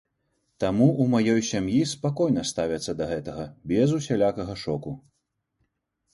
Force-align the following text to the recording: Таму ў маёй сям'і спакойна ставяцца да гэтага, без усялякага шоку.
Таму 0.61 0.85
ў 0.85 1.03
маёй 1.13 1.41
сям'і 1.49 1.81
спакойна 1.91 2.45
ставяцца 2.53 2.91
да 3.03 3.09
гэтага, 3.13 3.45
без 3.75 3.89
усялякага 4.01 4.53
шоку. 4.65 4.91